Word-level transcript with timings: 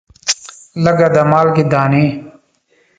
لګه 0.83 1.07
د 1.15 1.17
مالګې 1.31 1.63
دانې 1.71 2.05